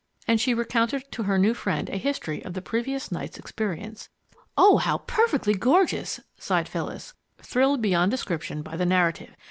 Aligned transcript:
And 0.27 0.41
she 0.41 0.55
recounted 0.55 1.11
to 1.11 1.21
her 1.21 1.37
new 1.37 1.53
friend 1.53 1.87
a 1.87 1.97
history 1.97 2.43
of 2.43 2.55
the 2.55 2.61
previous 2.63 3.11
night's 3.11 3.37
experience. 3.37 4.09
"Oh, 4.57 4.77
how 4.77 4.97
perfectly 4.97 5.53
gorgeous!" 5.53 6.19
sighed 6.39 6.67
Phyllis, 6.67 7.13
thrilled 7.37 7.83
beyond 7.83 8.09
description 8.09 8.63
by 8.63 8.77
the 8.77 8.85
narrative. 8.87 9.35